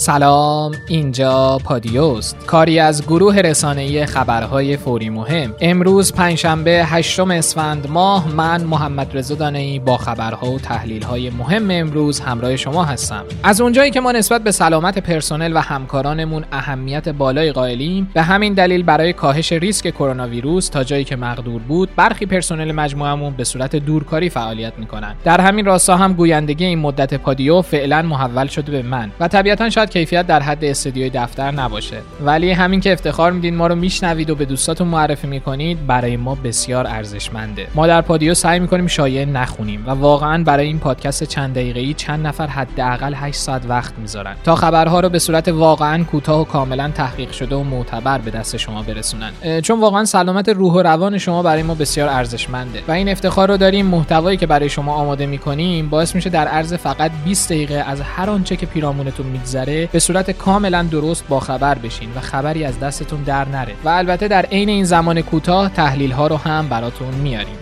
[0.00, 2.36] سلام اینجا پادیوست.
[2.46, 5.54] کاری از گروه رسانه‌ای خبرهای فوری مهم.
[5.60, 12.20] امروز پنجشنبه هشتم اسفند ماه من محمد رضا دانایی با خبرها و تحلیل‌های مهم امروز
[12.20, 13.24] همراه شما هستم.
[13.42, 18.54] از اونجایی که ما نسبت به سلامت پرسنل و همکارانمون اهمیت بالای قائلیم به همین
[18.54, 23.44] دلیل برای کاهش ریسک کرونا ویروس تا جایی که مقدور بود برخی پرسنل مجموعمون به
[23.44, 25.14] صورت دورکاری فعالیت می‌کنن.
[25.24, 29.70] در همین راستا هم گویندگی این مدت پادیو فعلا محول شده به من و طبیعتا
[29.70, 31.96] شاید کیفیت در حد استودیوی دفتر نباشه.
[32.24, 36.34] ولی همین که افتخار میدین ما رو میشنوید و به دوستاتون معرفی می‌کنید برای ما
[36.34, 37.66] بسیار ارزشمنده.
[37.74, 42.26] ما در پادیو سعی می‌کنیم شایعه نخونیم و واقعا برای این پادکست چند دقیقه‌ای چند
[42.26, 46.90] نفر حداقل 8 ساعت وقت می‌ذارن تا خبرها رو به صورت واقعا کوتاه و کاملا
[46.94, 49.32] تحقیق شده و معتبر به دست شما برسونن.
[49.62, 53.56] چون واقعا سلامت روح و روان شما برای ما بسیار ارزشمنده و این افتخار رو
[53.56, 58.00] داریم محتوایی که برای شما آماده می‌کنیم باعث میشه در عرض فقط 20 دقیقه از
[58.00, 62.80] هر آنچه که پیرامونتون میگذره به صورت کاملا درست با خبر بشین و خبری از
[62.80, 67.14] دستتون در نره و البته در عین این زمان کوتاه تحلیل ها رو هم براتون
[67.14, 67.56] میاریم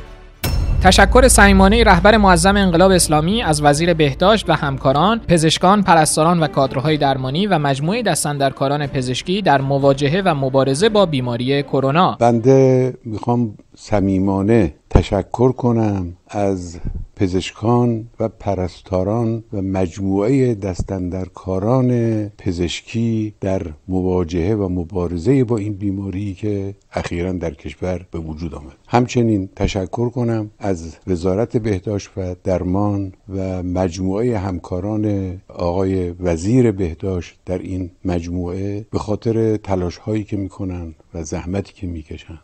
[0.83, 6.97] تشکر صمیمانه رهبر معظم انقلاب اسلامی از وزیر بهداشت و همکاران، پزشکان، پرستاران و کادرهای
[6.97, 12.17] درمانی و مجموعه دستندرکاران پزشکی در مواجهه و مبارزه با بیماری کرونا.
[12.21, 16.79] بنده می‌خوام صمیمانه تشکر کنم از
[17.19, 21.91] پزشکان و پرستاران و مجموعه دستندرکاران
[22.29, 28.77] پزشکی در مواجهه و مبارزه با این بیماری که اخیرا در کشور به وجود آمد.
[28.89, 37.59] همچنین تشکر کنم از وزارت بهداشت و درمان و مجموعه همکاران آقای وزیر بهداشت در
[37.59, 42.39] این مجموعه به خاطر تلاش هایی که می‌کنن و زحمتی که می‌کشند.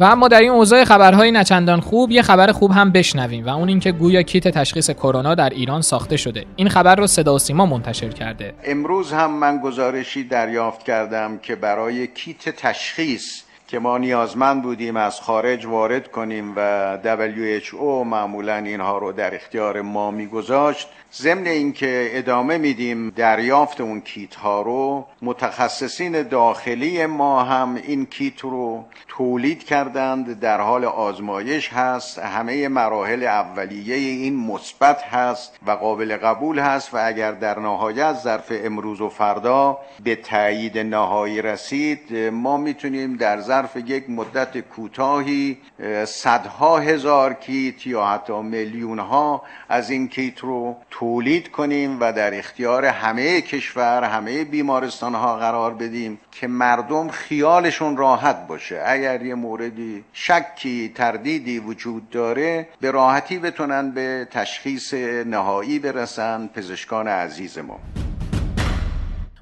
[0.00, 3.68] و اما در این اوضاع خبرهای نچندان خوب یه خبر خوب هم بشنویم و اون
[3.68, 6.44] اینکه گویا کیت تشخیص کرونا در ایران ساخته شده.
[6.56, 8.54] این خبر رو صدا و سیما منتشر کرده.
[8.64, 15.20] امروز هم من گزارشی دریافت کردم که برای کیت تشخیص که ما نیازمند بودیم از
[15.20, 22.58] خارج وارد کنیم و WHO معمولا اینها رو در اختیار ما میگذاشت ضمن اینکه ادامه
[22.58, 30.40] میدیم دریافت اون کیت ها رو متخصصین داخلی ما هم این کیت رو تولید کردند
[30.40, 36.98] در حال آزمایش هست همه مراحل اولیه این مثبت هست و قابل قبول هست و
[37.06, 43.76] اگر در نهایت ظرف امروز و فردا به تایید نهایی رسید ما می‌تونیم در ظرف
[43.76, 45.58] یک مدت کوتاهی
[46.04, 52.38] صدها هزار کیت یا حتی میلیون ها از این کیت رو تولید کنیم و در
[52.38, 58.82] اختیار همه کشور همه بیمارستان ها قرار بدیم که مردم خیالشون راحت باشه.
[58.86, 64.94] اگر یه موردی شکی تردیدی وجود داره به راحتی بتونن به تشخیص
[65.26, 67.80] نهایی برسن پزشکان عزیز ما.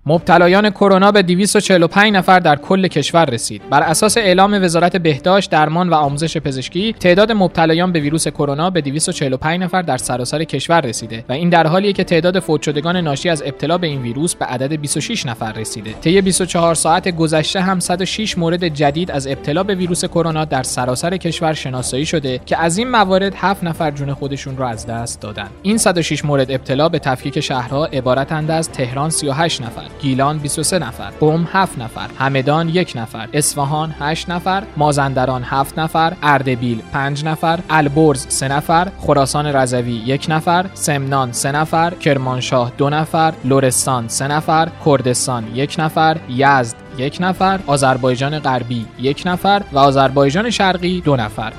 [0.08, 3.62] مبتلایان کرونا به 245 نفر در کل کشور رسید.
[3.70, 8.80] بر اساس اعلام وزارت بهداشت، درمان و آموزش پزشکی، تعداد مبتلایان به ویروس کرونا به
[8.80, 13.28] 245 نفر در سراسر کشور رسیده و این در حالیه که تعداد فوت شدگان ناشی
[13.28, 15.92] از ابتلا به این ویروس به عدد 26 نفر رسیده.
[15.92, 21.16] طی 24 ساعت گذشته هم 106 مورد جدید از ابتلا به ویروس کرونا در سراسر
[21.16, 25.48] کشور شناسایی شده که از این موارد 7 نفر جون خودشون را از دست دادن.
[25.62, 31.10] این 106 مورد ابتلا به تفکیک شهرها عبارتند از تهران 38 نفر، گیلان 23 نفر،
[31.20, 37.58] قم 7 نفر، همدان 1 نفر، اصفهان 8 نفر، مازندران 7 نفر، اردبیل 5 نفر،
[37.70, 44.28] البرز 3 نفر، خراسان رضوی 1 نفر، سمنان 3 نفر، کرمانشاه 2 نفر، لرستان 3
[44.28, 51.16] نفر، کردستان 1 نفر، یزد یک نفر، آذربایجان غربی یک نفر و آذربایجان شرقی دو
[51.16, 51.52] نفر.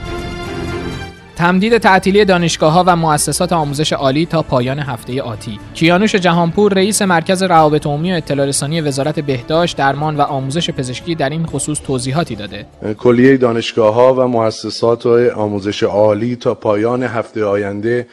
[1.37, 5.59] تمدید تعطیلی دانشگاه ها و مؤسسات آموزش عالی تا پایان هفته آتی.
[5.73, 11.15] کیانوش جهانپور رئیس مرکز روابط عمومی و اطلاع رسانی وزارت بهداشت درمان و آموزش پزشکی
[11.15, 12.65] در این خصوص توضیحاتی داده.
[12.97, 15.05] کلیه دانشگاه ها و مؤسسات
[15.35, 18.07] آموزش عالی تا پایان هفته آینده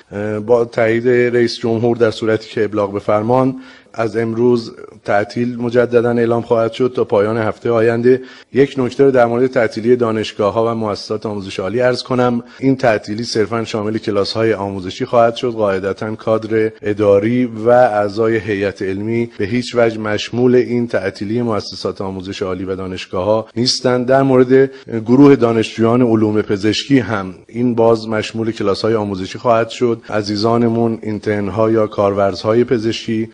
[0.46, 3.56] با تایید رئیس جمهور در صورتی که ابلاغ به فرمان
[3.94, 4.72] از امروز
[5.04, 8.22] تعطیل مجددا اعلام خواهد شد تا پایان هفته آینده.
[8.52, 12.42] یک نکته در مورد تعطیلی دانشگاه ها و مؤسسات آموزش عالی عرض کنم.
[12.58, 18.82] این تعطیلی صرفا شامل کلاس های آموزشی خواهد شد قاعدتا کادر اداری و اعضای هیئت
[18.82, 19.30] علمی.
[19.38, 24.06] به هیچ وجه مشمول این تعطیلی مؤسسات آموزش عالی و دانشگاه ها نیستند.
[24.06, 24.70] در مورد
[25.06, 30.02] گروه دانشجویان علوم پزشکی هم این باز مشمول کلاس های آموزشی خواهد شد.
[30.08, 33.28] عزیزانمون اینترن یا کارورزهای پزشکی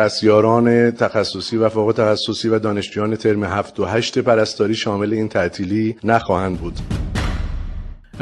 [0.00, 5.96] دستیاران تخصصی و فوق تخصصی و دانشجویان ترم 7 و 8 پرستاری شامل این تعطیلی
[6.04, 6.74] نخواهند بود.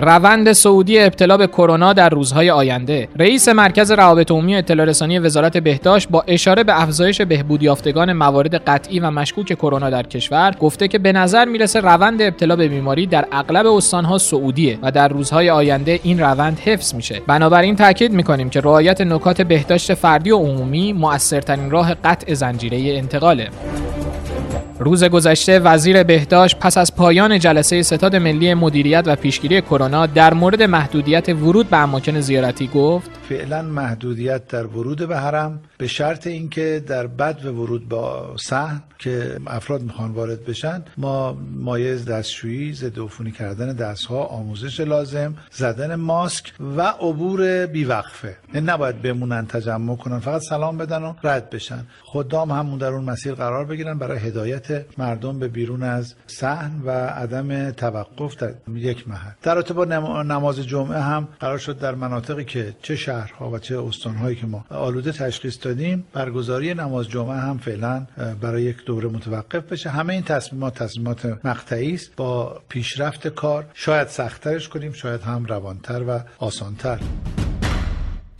[0.00, 3.08] روند سعودی ابتلا به کرونا در روزهای آینده.
[3.18, 8.54] رئیس مرکز روابط عمومی اطلاع رسانی وزارت بهداشت با اشاره به افزایش بهبود یافتگان موارد
[8.54, 13.06] قطعی و مشکوک کرونا در کشور گفته که به نظر می‌رسه روند ابتلا به بیماری
[13.06, 17.20] در اغلب استانها سعودیه و در روزهای آینده این روند حفظ میشه.
[17.26, 23.48] بنابراین تاکید می‌کنیم که رعایت نکات بهداشت فردی و عمومی مؤثرترین راه قطع زنجیره انتقاله.
[24.80, 30.34] روز گذشته وزیر بهداشت پس از پایان جلسه ستاد ملی مدیریت و پیشگیری کرونا در
[30.34, 33.10] مورد محدودیت ورود به اماکن زیارتی گفت.
[33.28, 39.38] فعلا محدودیت در ورود به حرم به شرط اینکه در بد ورود با صحن که
[39.46, 46.52] افراد می‌خوان وارد بشن ما مایع دستشویی ضد عفونی کردن دستها آموزش لازم زدن ماسک
[46.76, 48.36] و عبور بیوقفه.
[48.54, 51.86] یعنی نباید بمونن تجمع کنن فقط سلام بدن و رد بشن.
[52.02, 56.90] خدام همون در اون مسیر قرار بگیرن برای هدایت مردم به بیرون از صحن و
[56.90, 59.32] عدم توقف در یک محل.
[59.42, 59.84] در رابطه با
[60.22, 64.64] نماز جمعه هم قرار شد در مناطقی که چه شهرها و چه استانهایی که ما
[64.70, 66.04] آلوده تشخیص دادیم.
[66.12, 68.06] برگزاری نماز جمعه هم فعلا
[68.40, 69.90] برای یک دوره متوقف بشه.
[69.90, 73.64] همه این تصمیمات تصمیمات مقطعی است با پیشرفت کار.
[73.74, 76.98] شاید سختترش کنیم شاید هم روانتر و آسانتر.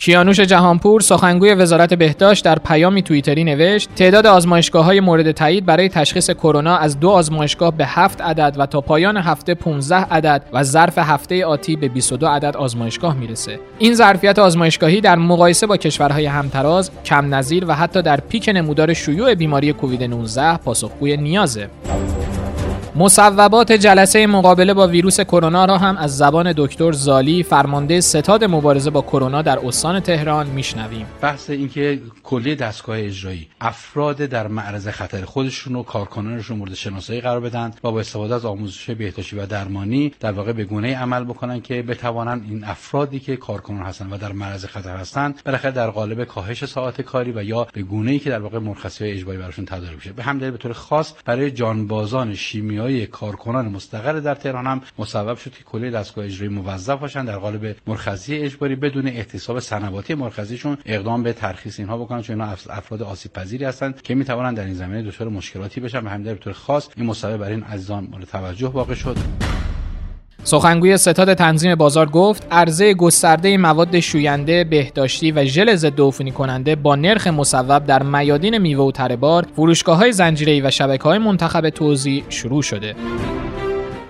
[0.01, 5.89] کیانوش جهانپور سخنگوی وزارت بهداشت در پیامی توییتری نوشت تعداد آزمایشگاه های مورد تایید برای
[5.89, 10.63] تشخیص کرونا از دو آزمایشگاه به هفت عدد و تا پایان هفته 15 عدد و
[10.63, 13.61] ظرف هفته آتی به 22 عدد آزمایشگاه می‌رسه.
[13.79, 18.95] این ظرفیت آزمایشگاهی در مقایسه با کشورهای همتراز کم نظیر و حتی در پیک نمودار
[18.95, 21.69] شیوع بیماری کووید 19 پاسخگوی نیازه.
[22.97, 28.91] مصوبات جلسه مقابله با ویروس کرونا را هم از زبان دکتر زالی فرمانده ستاد مبارزه
[28.91, 31.07] با کرونا در استان تهران میشنویم.
[31.21, 37.41] بحث اینکه کلیه دستگاه اجرایی افراد در معرض خطر خودشون و کارکنانشون مورد شناسایی قرار
[37.41, 41.61] بدن و با استفاده از آموزش بهداشتی و درمانی در واقع به گونه عمل بکنن
[41.61, 46.25] که بتوانند این افرادی که کارکنان هستند و در معرض خطر هستند بالاخره در قالب
[46.25, 49.97] کاهش ساعت کاری و یا به گونه ای که در واقع مرخصی اجباری براشون تدارک
[49.97, 50.13] بشه.
[50.13, 55.53] به همین به طور خاص برای جانبازان شیمیایی کارکنان مستقر در تهران هم مصوب شد
[55.53, 61.23] که کلی دستگاه اجرایی موظف باشن در قالب مرخصی اجباری بدون احتساب سنواتی مرخصیشون اقدام
[61.23, 64.75] به ترخیص اینها بکنن چون اینا افراد آسیب پذیری هستند که می توانند در این
[64.75, 65.99] زمینه دچار مشکلاتی بشن.
[66.07, 69.58] و همین به طور خاص این مصوبه برای این عزیزان مورد توجه واقع شد.
[70.45, 76.77] سخنگوی ستاد تنظیم بازار گفت عرضه گسترده مواد شوینده، بهداشتی و ژل ضد عفونی کننده
[76.77, 82.63] با نرخ مصوب در میادین میوه و ترهبار، فروشگاه‌های زنجیره‌ای و شبکه‌های منتخب توزیع شروع
[82.63, 82.95] شده.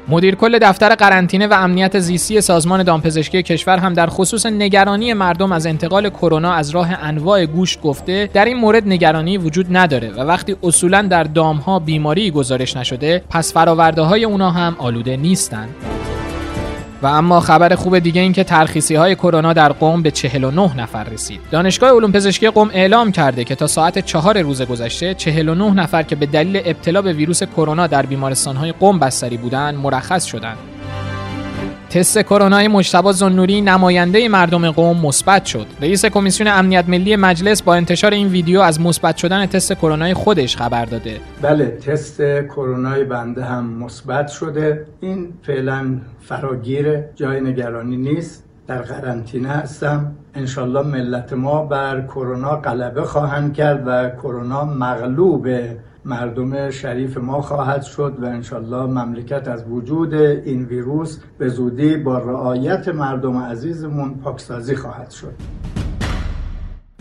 [0.09, 5.53] مدیر کل دفتر قرنطینه و امنیت زیستی سازمان دامپزشکی کشور هم در خصوص نگرانی مردم
[5.53, 10.21] از انتقال کرونا از راه انواع گوشت گفته در این مورد نگرانی وجود نداره و
[10.21, 15.69] وقتی اصولا در دامها بیماری گزارش نشده پس فراورده های اونا هم آلوده نیستند.
[17.03, 21.05] و اما خبر خوب دیگه این که ترخیصی های کرونا در قم به 49 نفر
[21.05, 21.41] رسید.
[21.51, 26.17] دانشگاه علوم پزشکی قم اعلام کرده که تا ساعت چهار روز گذشته 49 نفر که
[26.17, 30.78] به دلیل ابتلا به ویروس کرونا در بیمارستان های قم بستری بودند مرخص شدند.
[31.91, 35.67] تست کرونای مجتبی زنوری نماینده مردم قوم مثبت شد.
[35.81, 40.57] رئیس کمیسیون امنیت ملی مجلس با انتشار این ویدیو از مثبت شدن تست کرونای خودش
[40.57, 41.17] خبر داده.
[41.43, 44.87] بله تست کرونای بنده هم مثبت شده.
[45.01, 48.45] این فعلا فراگیر جای نگرانی نیست.
[48.67, 55.49] در قرنطینه هستم انشالله ملت ما بر کرونا غلبه خواهند کرد و کرونا مغلوب
[56.09, 62.19] مردم شریف ما خواهد شد و انشالله مملکت از وجود این ویروس به زودی با
[62.19, 65.35] رعایت مردم عزیزمون پاکسازی خواهد شد.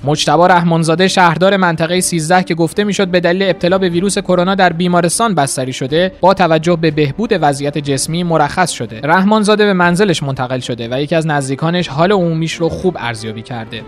[0.04, 4.74] مجتبا رحمانزاده شهردار منطقه 13 که گفته می‌شد به دلیل ابتلا به ویروس کرونا در
[4.74, 9.02] بیمارستان بستری شده با توجه به بهبود وضعیت جسمی مرخص شده.
[9.04, 13.82] رحمانزاده به منزلش منتقل شده و یکی از نزدیکانش حال عمومیش رو خوب ارزیابی کرده.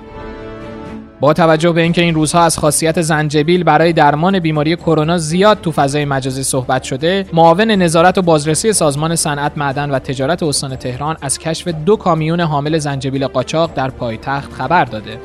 [1.19, 5.71] با توجه به اینکه این روزها از خاصیت زنجبیل برای درمان بیماری کرونا زیاد تو
[5.71, 11.17] فضای مجازی صحبت شده معاون نظارت و بازرسی سازمان صنعت معدن و تجارت استان تهران
[11.21, 15.19] از کشف دو کامیون حامل زنجبیل قاچاق در پایتخت خبر داده.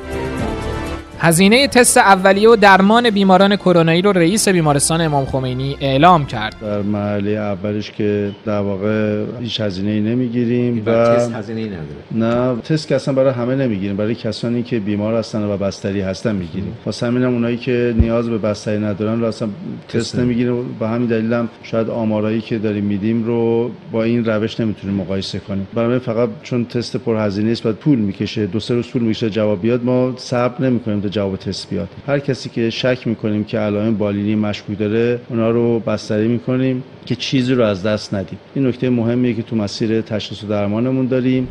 [1.19, 6.55] هزینه تست اولیه و درمان بیماران کرونایی رو رئیس بیمارستان امام خمینی اعلام کرد.
[6.61, 12.55] در مرحله اولش که در واقع هیچ هزینه ای نمی‌گیریم و تست هزینه ای نداره.
[12.55, 16.35] نه تست که اصلا برای همه نمی‌گیریم برای کسانی که بیمار هستن و بستری هستن
[16.35, 16.73] می‌گیریم.
[16.85, 19.47] واسه همین هم اونایی که نیاز به بستری ندارن رو اصلا
[19.89, 24.59] تست نمی‌گیریم به همین دلیل هم شاید آمارایی که داریم میدیم رو با این روش
[24.59, 25.67] نمی‌تونیم مقایسه کنیم.
[25.73, 29.61] برای فقط چون تست پرهزینه است و طول می‌کشه دو سه روز طول می‌کشه جواب
[29.61, 31.89] بیاد ما صبر نمی‌کنیم مورد جواب تست بیاد.
[32.07, 37.15] هر کسی که شک می‌کنیم که علائم بالینی مشکوک داره اونا رو بستری می‌کنیم که
[37.15, 38.39] چیزی رو از دست ندیم.
[38.55, 41.47] این نکته مهمیه که تو مسیر تشخیص و درمانمون داریم.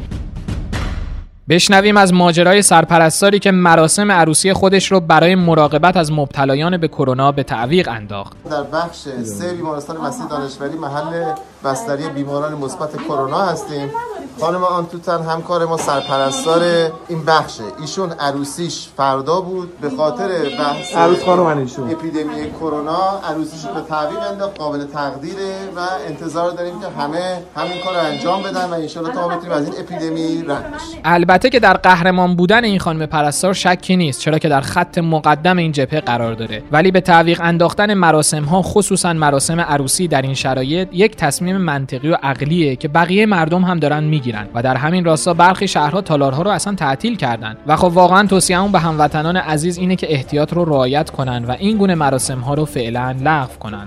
[1.49, 7.33] بشنویم از ماجرای سرپرستاری که مراسم عروسی خودش رو برای مراقبت از مبتلایان به کرونا
[7.33, 8.37] به تعویق انداخت.
[8.51, 11.35] در بخش سه بیمارستان مسیح دانشوری محل
[11.65, 13.91] بستری بیماران مثبت کرونا هستیم.
[14.41, 16.63] خانم آنتوتن همکار ما سرپرستار
[17.09, 17.63] این بخشه.
[17.81, 20.29] ایشون عروسیش فردا بود به خاطر
[20.59, 21.91] بحث عروس خانم ایشون.
[21.91, 23.21] اپیدمی کرونا.
[23.31, 28.43] عروسیش به تعویق انداخت قابل تقدیره و انتظار داریم که همه همین کار رو انجام
[28.43, 32.79] بدن و انشالله تا بتونیم از این اپیدمی رد البته که در قهرمان بودن این
[32.79, 36.63] خانم پرستار شکی نیست چرا که در خط مقدم این جبهه قرار داره.
[36.73, 42.09] ولی به تعویق انداختن مراسم ها خصوصا مراسم عروسی در این شرایط یک تصمیم منطقی
[42.09, 46.43] و عقلیه که بقیه مردم هم دارن می‌گیرن و در همین راستا برخی شهرها تالارها
[46.43, 47.57] رو اصلا تعطیل کردن.
[47.67, 51.77] و خب واقعا توصیه‌مون به هموطنان عزیز اینه که احتیاط رو رعایت کنن و این
[51.77, 53.87] گونه مراسم ها رو فعلا لغو کنن.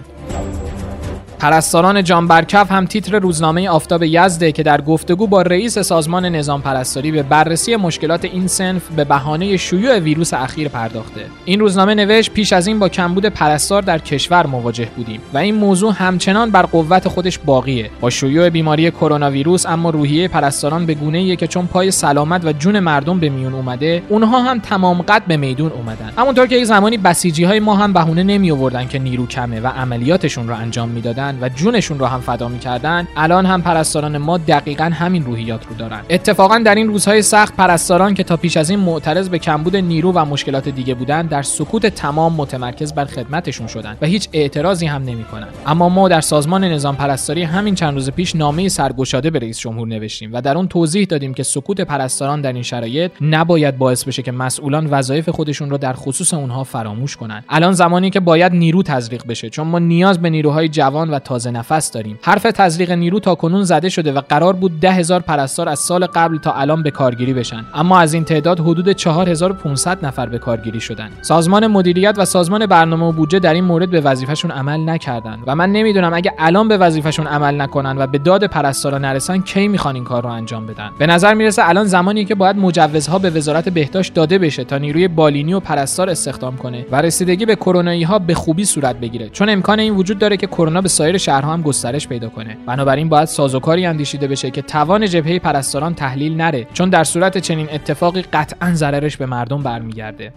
[1.40, 6.62] پرستاران جان برکف هم تیتر روزنامه آفتاب یزده که در گفتگو با رئیس سازمان نظام
[6.62, 11.22] پرستاری به بررسی مشکلات این سنف به بهانه شیوع ویروس اخیر پرداخته.
[11.46, 15.56] این روزنامه نوشت پیش از این با کمبود پرستار در کشور مواجه بودیم و این
[15.56, 17.90] موضوع همچنان بر قوت خودش باقیه.
[18.02, 22.54] با شیوع بیماری کرونا ویروس اما روحیه پرستاران به گونه که چون پای سلامت و
[22.54, 26.12] جون مردم به میون اومده، اونها هم تمام قد به میدون اومدن.
[26.18, 29.68] همونطور که یک زمانی بسیجی های ما هم بهونه نمی آوردن که نیرو کمه و
[29.68, 34.84] عملیاتشون رو انجام می‌دادن و جونشون رو هم فدا می‌کردن الان هم پرستاران ما دقیقا
[34.84, 36.02] همین روحیات رو دارن.
[36.10, 40.12] اتفاقا در این روزهای سخت پرستاران که تا پیش از این معترض به کمبود نیرو
[40.12, 45.04] و مشکلات دیگه بودن در سکوت تمام متمرکز بر خدمتشون شدن و هیچ اعتراضی هم
[45.04, 45.48] نمی‌کنن.
[45.66, 49.88] اما ما در سازمان نظام پرستاری همین چند روز پیش نامه سرگشاده به رئیس جمهور
[49.88, 54.22] نوشتیم و در اون توضیح دادیم که سکوت پرستاران در این شرایط نباید باعث بشه
[54.22, 57.44] که مسئولان وظایف خودشون رو در خصوص اونها فراموش کنن.
[57.50, 61.52] الان زمانی که باید نیرو تزریق بشه چون ما نیاز به نیروهای جوان و تازه
[61.52, 62.20] نفس داریم.
[62.22, 66.06] حرف تزریق نیرو تا کنون زده شده و قرار بود ده هزار پرستار از سال
[66.06, 67.66] قبل تا الان به کارگیری بشن.
[67.74, 71.10] اما از این تعداد حدود 4500 نفر به کارگیری شدن.
[71.22, 75.40] سازمان مدیریت و سازمان برنامه و بودجه در این مورد به وظیفهشون عمل نکردن.
[75.48, 79.68] و من نمی‌دونم اگه الان به وظیفهشون عمل نکنن و به داد پرستارا نرسن کی
[79.68, 83.30] می‌خوان این کار رو انجام بدن؟ به نظر می‌رسه الان زمانی که باید مجوزها به
[83.30, 88.04] وزارت بهداشت داده بشه تا نیروی بالینی و پرستار استخدام کنه و رسیدگی به کرونایی
[88.04, 89.30] ها به خوبی صورت بگیره.
[89.30, 92.58] چون امکان این وجود داره که کرونا به سایر شهرها هم گسترش پیدا کنه.
[92.66, 97.68] بنابراین باید سازوکاری اندیشیده بشه که توان جبهه پرستاران تحلیل نره چون در صورت چنین
[97.72, 100.34] اتفاقی قطعا ضررش به مردم برمیگرده.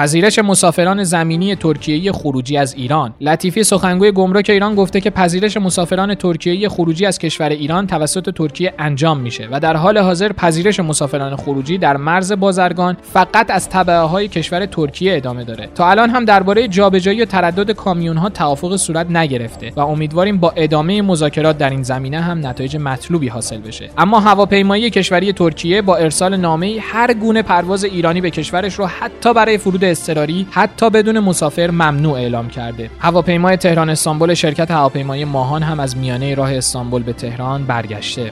[0.00, 3.14] پذیرش مسافران زمینی ترکیه‌ای خروجی از ایران.
[3.20, 8.74] لطیفی سخنگوی گمرک ایران گفته که پذیرش مسافران ترکیه‌ای خروجی از کشور ایران توسط ترکیه
[8.78, 13.98] انجام میشه و در حال حاضر پذیرش مسافران خروجی در مرز بازرگان فقط از طبعه
[13.98, 15.68] های کشور ترکیه ادامه داره.
[15.74, 20.52] تا الان هم درباره جابجایی و تردد کامیون ها توافق صورت نگرفته و امیدواریم با
[20.56, 23.90] ادامه مذاکرات در این زمینه هم نتایج مطلوبی حاصل بشه.
[23.98, 29.34] اما هواپیمایی کشوری ترکیه با ارسال نامه هر گونه پرواز ایرانی به کشورش رو حتی
[29.34, 35.62] برای فرود اضطراری حتی بدون مسافر ممنوع اعلام کرده هواپیمای تهران استانبول شرکت هواپیمایی ماهان
[35.62, 38.30] هم از میانه راه استانبول به تهران برگشته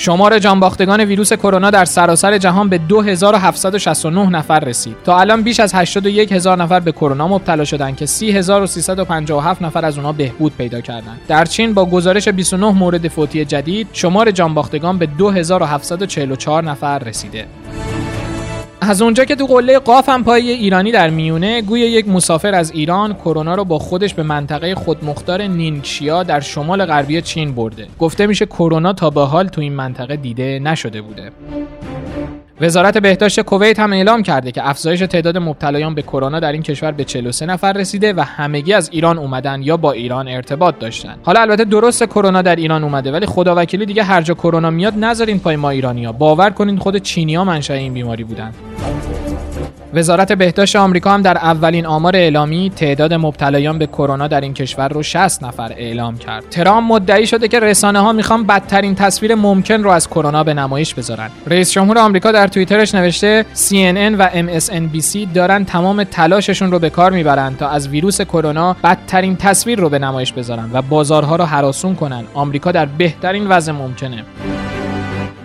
[0.00, 4.96] شمار جانباختگان ویروس کرونا در سراسر جهان به 2769 نفر رسید.
[5.04, 9.96] تا الان بیش از 81 هزار نفر به کرونا مبتلا شدند که 30357 نفر از
[9.96, 11.20] اونها بهبود پیدا کردند.
[11.28, 17.46] در چین با گزارش 29 مورد فوتی جدید، شمار جانباختگان به 2744 نفر رسیده.
[18.82, 22.70] از اونجا که تو قله قاف هم پای ایرانی در میونه گوی یک مسافر از
[22.70, 27.86] ایران کرونا رو با خودش به منطقه خودمختار نینکشیا در شمال غربی چین برده.
[27.98, 31.30] گفته میشه کرونا تا به حال تو این منطقه دیده نشده بوده.
[32.60, 36.92] وزارت بهداشت کویت هم اعلام کرده که افزایش تعداد مبتلایان به کرونا در این کشور
[36.92, 41.16] به 43 نفر رسیده و همگی از ایران اومدن یا با ایران ارتباط داشتن.
[41.22, 45.38] حالا البته درست کرونا در ایران اومده ولی خداوکیلی دیگه هر جا کرونا میاد نذارین
[45.38, 48.52] پای ما ایرانیا باور کنین خود چینیا منشأ این بیماری بودن.
[49.94, 54.88] وزارت بهداشت آمریکا هم در اولین آمار اعلامی تعداد مبتلایان به کرونا در این کشور
[54.88, 56.44] رو 60 نفر اعلام کرد.
[56.50, 60.94] ترامپ مدعی شده که رسانه ها می‌خوان بدترین تصویر ممکن رو از کرونا به نمایش
[60.94, 61.30] بذارن.
[61.46, 67.12] رئیس جمهور آمریکا در توییترش نوشته CNN و MSNBC دارن تمام تلاششون رو به کار
[67.12, 71.94] می‌برن تا از ویروس کرونا بدترین تصویر رو به نمایش بذارن و بازارها رو هراسون
[71.94, 72.24] کنن.
[72.34, 74.24] آمریکا در بهترین وضع ممکنه.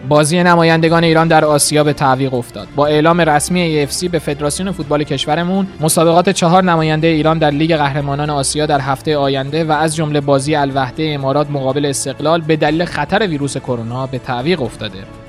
[0.10, 2.68] بازی نمایندگان ایران در آسیا به تعویق افتاد.
[2.76, 8.30] با اعلام رسمی AFC به فدراسیون فوتبال کشورمون مسابقات چهار نماینده ایران در لیگ قهرمانان
[8.30, 13.28] آسیا در هفته آینده و از جمله بازی الوحده امارات مقابل استقلال به دلیل خطر
[13.28, 15.25] ویروس کرونا به تعویق افتاده.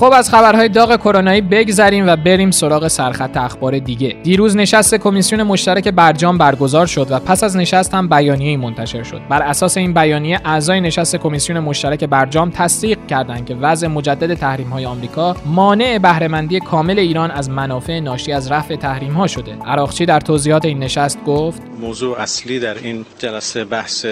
[0.00, 4.16] خب از خبرهای داغ کرونایی بگذریم و بریم سراغ سرخط اخبار دیگه.
[4.22, 9.20] دیروز نشست کمیسیون مشترک برجام برگزار شد و پس از نشست هم بیانیه منتشر شد.
[9.28, 14.68] بر اساس این بیانیه اعضای نشست کمیسیون مشترک برجام تصدیق کردند که وضع مجدد تحریم
[14.68, 19.56] های آمریکا مانع بهرهمندی کامل ایران از منافع ناشی از رفع تحریم ها شده.
[19.66, 24.06] عراقچی در توضیحات این نشست گفت موضوع اصلی در این جلسه بحث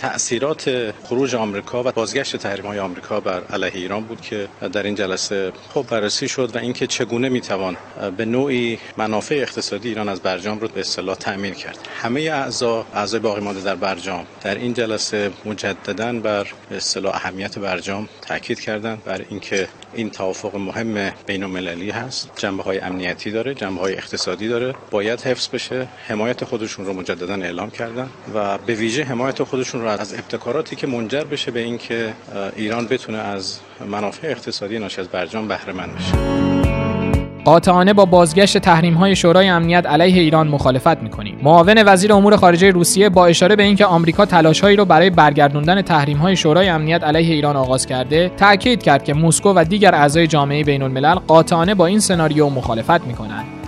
[0.00, 4.94] تأثیرات خروج آمریکا و بازگشت تحریم های آمریکا بر علیه ایران بود که در این
[4.94, 7.76] جلسه خوب بررسی شد و اینکه چگونه می‌توان
[8.16, 11.78] به نوعی منافع اقتصادی ایران از برجام رو به اصطلاح تأمین کرد.
[12.02, 18.08] همه اعضا اعضای باقی مانده در برجام در این جلسه مجددا بر اصطلاح اهمیت برجام
[18.22, 22.30] تاکید کردند بر اینکه این توافق مهم بین المللی هست.
[22.36, 24.74] جنبه های امنیتی داره جنبه های اقتصادی داره.
[24.90, 25.88] باید حفظ بشه.
[26.06, 30.86] حمایت خودشون رو مجددا اعلام کردن و به ویژه حمایت خودشون رو از ابتکاراتی که
[30.86, 32.12] منجر بشه به اینکه
[32.56, 36.12] ایران بتونه از منافع اقتصادی ناشی از برجام بهره مند بشه.
[37.44, 41.38] قاطعانه با بازگشت تحریم های شورای امنیت علیه ایران مخالفت می‌کنیم.
[41.42, 46.16] معاون وزیر امور خارجه روسیه با اشاره به اینکه آمریکا تلاشهایی را برای برگردوندن تحریم
[46.16, 50.64] های شورای امنیت علیه ایران آغاز کرده تاکید کرد که مسکو و دیگر اعضای جامعه
[50.64, 53.59] بین الملل قاطعانه با این سناریو مخالفت می‌کنند.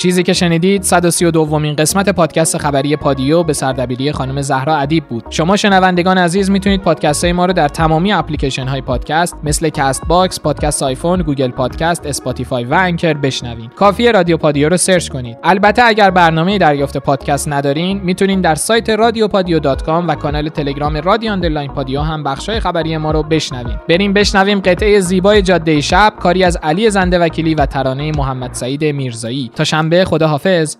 [0.00, 5.24] چیزی که شنیدید 132 دومین قسمت پادکست خبری پادیو به سردبیری خانم زهرا ادیب بود.
[5.30, 10.40] شما شنوندگان عزیز می‌تونید پادکست های ما رو در تمامی اپلیکیشن های پادکست مثل Castbox،
[10.40, 13.74] پادکست آیفون، Google Podcast، Spotify و Anchor بشنوید.
[13.74, 15.36] کافیه رادیو پادیو رو سرچ کنید.
[15.42, 21.70] البته اگر برنامه دریافت پادکست ندارین، می‌تونید در سایت radiopadio.com و کانال تلگرام رادیو underline
[21.70, 23.80] پادیو هم بخشای خبری ما رو بشنوین.
[23.88, 28.84] بریم بشنویم قطعه زیبای جاده شب کاری از علی زند وکیلی و ترانه محمد سعید
[28.84, 29.50] میرزایی.
[29.54, 30.76] تا شنبه خدا حافظ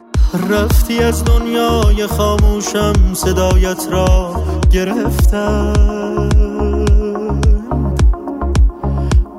[0.51, 6.29] رفتی از دنیای خاموشم صدایت را گرفتم.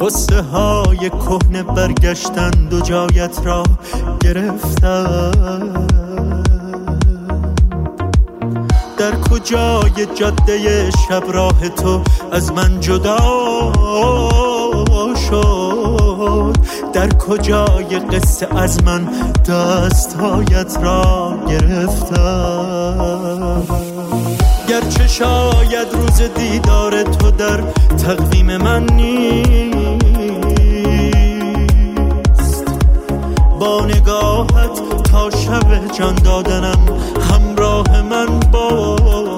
[0.01, 3.63] قصه های کهنه برگشتند و جایت را
[4.21, 5.87] گرفتم.
[8.97, 12.01] در کجای جاده شب راه تو
[12.31, 13.17] از من جدا
[15.29, 15.70] شد؟
[16.93, 19.09] در کجای قصه از من
[19.47, 22.81] دستهایت را گرفتم؟
[24.69, 27.61] گرچه شاید روز دیدار تو در
[27.97, 29.81] تقویم من نیست.
[33.59, 36.79] با نگاهت تا شب جان دادنم
[37.31, 39.31] همراه من باش.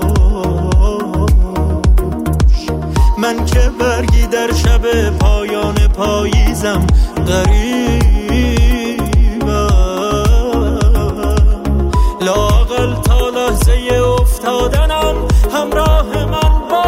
[3.17, 6.87] من که برگی در شب پایان پاییزم
[7.27, 8.93] غریبم
[12.21, 13.73] لاقل تا لحظه
[14.21, 15.15] افتادنم
[15.53, 16.81] همراه من باش.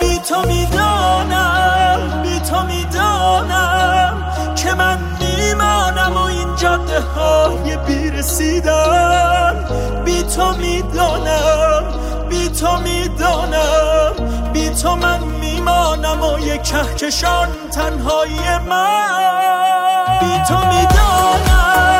[0.00, 9.64] بی تو می‌دانم بی تو می‌دانم که من میمانم و این جاده های بیرسیدن
[10.04, 11.84] بی تو می‌دانم
[12.28, 14.12] بی تو می‌دانم
[14.52, 15.20] بی تو من
[15.64, 20.18] میمانم و یک کهکشان تنهایی من.
[20.20, 21.93] بی تو می‌دانم.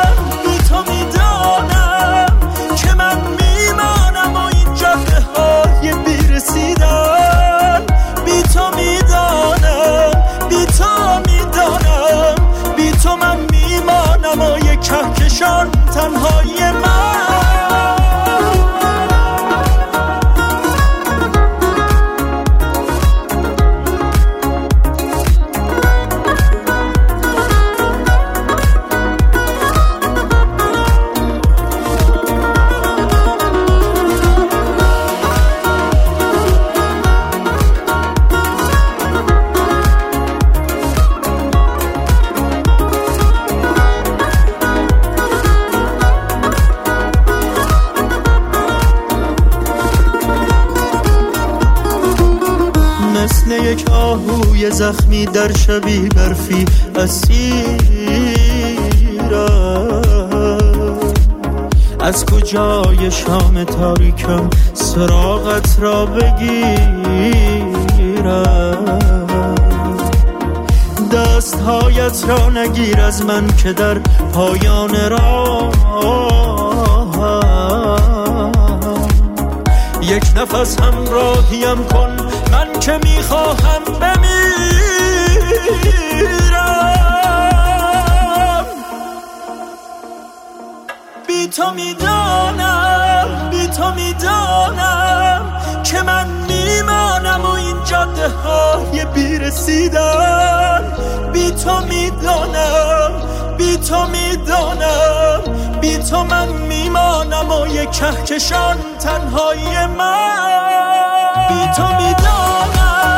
[54.75, 57.65] زخمی در شبی برفی اسیرم
[61.99, 67.55] از کجای شام تاریکم سراغت را بگیرم؟
[71.13, 73.99] دستهایت را نگیر از من که در
[74.33, 75.71] پایان راه
[80.01, 82.17] یک نفس همراهیم کن
[82.51, 84.44] من که می‌خواهم بمیرم.
[91.27, 98.07] بی تو می‌دانم بی تو می‌دانم که من میمانم و اینجا
[98.43, 100.93] راه بیرسیدن
[101.33, 103.11] بی تو می‌دانم
[103.57, 105.41] بی تو می‌دانم
[105.81, 111.47] بی تو من میمانم و یک کهکشان تنهایی من.
[111.49, 113.14] بی تو می‌دانم.